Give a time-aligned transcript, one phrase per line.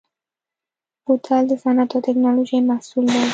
[1.05, 3.23] بوتل د صنعت او تکنالوژۍ محصول دی.